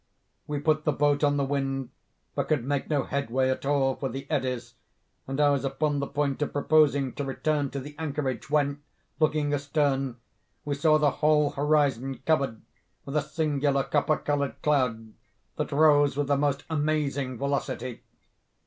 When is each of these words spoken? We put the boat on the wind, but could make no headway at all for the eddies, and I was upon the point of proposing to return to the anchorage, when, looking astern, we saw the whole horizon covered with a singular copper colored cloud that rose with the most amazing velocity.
We 0.47 0.59
put 0.59 0.83
the 0.83 0.91
boat 0.91 1.23
on 1.23 1.37
the 1.37 1.43
wind, 1.45 1.91
but 2.33 2.47
could 2.47 2.65
make 2.65 2.89
no 2.89 3.03
headway 3.03 3.49
at 3.51 3.67
all 3.67 3.95
for 3.95 4.09
the 4.09 4.25
eddies, 4.31 4.73
and 5.27 5.39
I 5.39 5.51
was 5.51 5.63
upon 5.63 5.99
the 5.99 6.07
point 6.07 6.41
of 6.41 6.53
proposing 6.53 7.13
to 7.13 7.23
return 7.23 7.69
to 7.69 7.79
the 7.79 7.95
anchorage, 7.99 8.49
when, 8.49 8.81
looking 9.19 9.53
astern, 9.53 10.17
we 10.65 10.73
saw 10.73 10.97
the 10.97 11.11
whole 11.11 11.51
horizon 11.51 12.17
covered 12.25 12.63
with 13.05 13.15
a 13.15 13.21
singular 13.21 13.83
copper 13.83 14.17
colored 14.17 14.59
cloud 14.63 15.13
that 15.57 15.71
rose 15.71 16.17
with 16.17 16.29
the 16.29 16.35
most 16.35 16.63
amazing 16.67 17.37
velocity. 17.37 18.01